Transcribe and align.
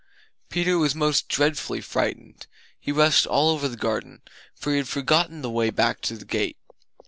Peter 0.49 0.79
was 0.79 0.95
most 0.95 1.27
dreadfully 1.29 1.79
frightened; 1.79 2.47
he 2.79 2.91
rushed 2.91 3.27
all 3.27 3.51
over 3.51 3.67
the 3.67 3.77
garden, 3.77 4.23
for 4.55 4.71
he 4.71 4.77
had 4.77 4.87
forgotten 4.87 5.43
the 5.43 5.51
way 5.51 5.69
back 5.69 6.01
to 6.01 6.17
the 6.17 6.25
gate. 6.25 6.57